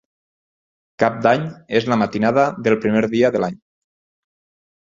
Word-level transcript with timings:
Cap 1.03 1.19
d'Any 1.27 1.43
és 1.81 1.87
la 1.93 1.97
matinada 2.05 2.47
del 2.69 2.79
primer 2.87 3.05
dia 3.15 3.33
de 3.37 3.43
l'any. 3.45 3.61